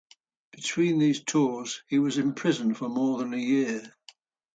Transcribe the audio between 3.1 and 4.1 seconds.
than a year.